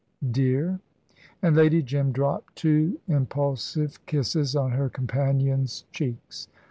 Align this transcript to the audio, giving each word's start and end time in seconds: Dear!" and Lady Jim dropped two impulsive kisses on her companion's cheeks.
Dear!" 0.31 0.79
and 1.43 1.55
Lady 1.55 1.83
Jim 1.83 2.11
dropped 2.11 2.55
two 2.55 2.99
impulsive 3.07 4.03
kisses 4.07 4.55
on 4.55 4.71
her 4.71 4.89
companion's 4.89 5.83
cheeks. 5.91 6.47